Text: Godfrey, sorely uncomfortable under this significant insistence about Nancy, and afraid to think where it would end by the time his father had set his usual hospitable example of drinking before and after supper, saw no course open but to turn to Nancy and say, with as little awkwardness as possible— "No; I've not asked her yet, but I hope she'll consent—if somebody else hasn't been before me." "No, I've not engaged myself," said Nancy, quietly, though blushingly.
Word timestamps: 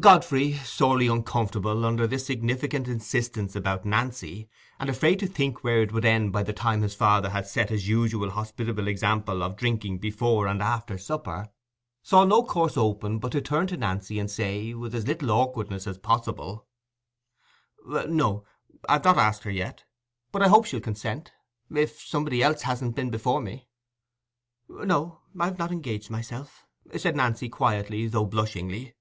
Godfrey, 0.00 0.54
sorely 0.54 1.08
uncomfortable 1.08 1.84
under 1.84 2.06
this 2.06 2.24
significant 2.24 2.88
insistence 2.88 3.54
about 3.54 3.84
Nancy, 3.84 4.48
and 4.80 4.88
afraid 4.88 5.18
to 5.18 5.26
think 5.26 5.62
where 5.62 5.82
it 5.82 5.92
would 5.92 6.06
end 6.06 6.32
by 6.32 6.42
the 6.42 6.54
time 6.54 6.80
his 6.80 6.94
father 6.94 7.28
had 7.28 7.46
set 7.46 7.68
his 7.68 7.86
usual 7.86 8.30
hospitable 8.30 8.88
example 8.88 9.42
of 9.42 9.56
drinking 9.58 9.98
before 9.98 10.46
and 10.46 10.62
after 10.62 10.96
supper, 10.96 11.48
saw 12.02 12.24
no 12.24 12.42
course 12.42 12.78
open 12.78 13.18
but 13.18 13.32
to 13.32 13.42
turn 13.42 13.66
to 13.66 13.76
Nancy 13.76 14.18
and 14.18 14.30
say, 14.30 14.72
with 14.72 14.94
as 14.94 15.06
little 15.06 15.30
awkwardness 15.30 15.86
as 15.86 15.98
possible— 15.98 16.66
"No; 17.86 18.46
I've 18.88 19.04
not 19.04 19.18
asked 19.18 19.42
her 19.42 19.50
yet, 19.50 19.84
but 20.32 20.40
I 20.40 20.48
hope 20.48 20.64
she'll 20.64 20.80
consent—if 20.80 22.00
somebody 22.00 22.42
else 22.42 22.62
hasn't 22.62 22.96
been 22.96 23.10
before 23.10 23.42
me." 23.42 23.68
"No, 24.66 25.20
I've 25.38 25.58
not 25.58 25.70
engaged 25.70 26.08
myself," 26.08 26.64
said 26.96 27.16
Nancy, 27.16 27.50
quietly, 27.50 28.06
though 28.06 28.24
blushingly. 28.24 28.94